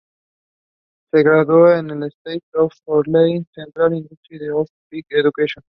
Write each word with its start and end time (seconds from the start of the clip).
Se 1.11 1.21
graduó 1.21 1.67
de 1.67 1.83
la 1.83 2.07
State 2.07 2.41
Order 2.53 2.71
of 2.87 3.05
Lenin 3.07 3.45
Central 3.53 3.93
Institute 3.93 4.49
of 4.49 4.67
Physical 4.89 5.19
Education. 5.19 5.59